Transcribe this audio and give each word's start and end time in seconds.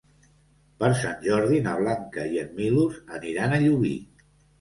Per 0.83 0.87
Sant 1.01 1.19
Jordi 1.25 1.59
na 1.67 1.73
Blanca 1.81 2.23
i 2.37 2.39
en 2.45 2.49
Milos 2.61 2.97
aniran 3.19 3.53
a 3.53 3.61
Llubí. 3.67 3.93